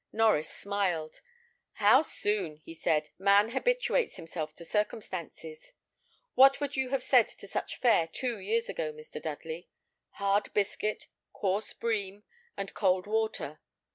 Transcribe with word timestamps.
Norries 0.11 0.47
smiled. 0.49 1.21
"How 1.73 2.01
soon," 2.01 2.55
he 2.55 2.73
said, 2.73 3.09
"man 3.19 3.49
habituates 3.49 4.15
himself 4.15 4.55
to 4.55 4.65
circumstances. 4.65 5.73
What 6.33 6.59
would 6.59 6.75
you 6.75 6.89
have 6.89 7.03
said 7.03 7.27
to 7.27 7.47
such 7.47 7.75
fare 7.79 8.07
two 8.07 8.39
years 8.39 8.67
ago, 8.67 8.91
Mr. 8.91 9.21
Dudley? 9.21 9.69
Hard 10.13 10.51
biscuit, 10.55 11.05
coarse 11.33 11.73
bream, 11.73 12.23
and 12.57 12.73
cold 12.73 13.05
water! 13.05 13.59